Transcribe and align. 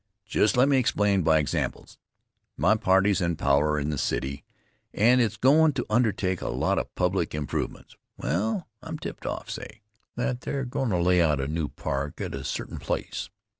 Just 0.25 0.57
let 0.57 0.67
me 0.67 0.77
explain 0.77 1.21
by 1.21 1.37
examples. 1.37 1.99
My 2.57 2.73
party's 2.75 3.21
in 3.21 3.35
power 3.35 3.77
in 3.79 3.91
the 3.91 3.99
city, 3.99 4.43
and 4.95 5.21
it's 5.21 5.37
goin' 5.37 5.73
to 5.73 5.85
undertake 5.91 6.41
a 6.41 6.47
lot 6.49 6.79
of 6.79 6.95
public 6.95 7.35
improvements. 7.35 7.95
Well, 8.17 8.67
I'm 8.81 8.97
tipped 8.97 9.27
off, 9.27 9.51
say, 9.51 9.81
that 10.15 10.41
they're 10.41 10.65
going 10.65 10.89
to 10.89 10.97
lay 10.97 11.21
out 11.21 11.39
a 11.39 11.45
new 11.47 11.67
park 11.67 12.19
at 12.19 12.33
a 12.33 12.43
certain 12.43 12.79
place. 12.79 13.29